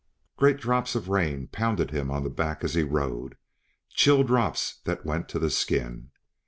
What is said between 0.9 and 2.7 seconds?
of rain pounded him on the back